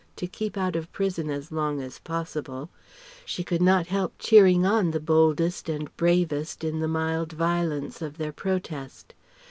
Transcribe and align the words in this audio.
to 0.15 0.25
keep 0.25 0.57
out 0.57 0.75
of 0.75 0.91
prison 0.91 1.29
as 1.29 1.51
long 1.51 1.79
as 1.79 1.99
possible, 1.99 2.71
she 3.23 3.43
could 3.43 3.61
not 3.61 3.85
help 3.85 4.13
cheering 4.17 4.65
on 4.65 4.89
the 4.89 4.99
boldest 4.99 5.69
and 5.69 5.95
bravest 5.95 6.63
in 6.63 6.79
the 6.79 6.87
mild 6.87 7.31
violence 7.33 8.01
of 8.01 8.17
their 8.17 8.31
protest. 8.33 9.13